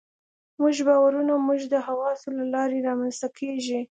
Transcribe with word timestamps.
زموږ 0.55 0.77
باورونه 0.87 1.33
زموږ 1.41 1.61
د 1.73 1.75
حواسو 1.87 2.27
له 2.37 2.45
لارې 2.53 2.85
رامنځته 2.87 3.27
کېږي. 3.39 3.79